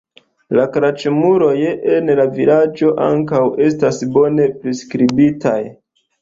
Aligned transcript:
La 0.59 0.63
klaĉemuloj 0.77 1.51
en 1.97 2.09
la 2.19 2.25
vilaĝo 2.37 2.89
ankaŭ 3.09 3.43
estas 3.67 4.01
bone 4.17 4.49
priskribitaj. 4.65 5.55